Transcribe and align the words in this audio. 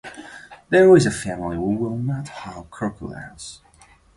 There 0.71 0.97
is 0.97 1.05
a 1.05 1.11
family 1.11 1.57
who 1.57 1.75
will 1.75 1.95
not 1.95 2.27
harm 2.27 2.65
crocodiles. 2.71 3.61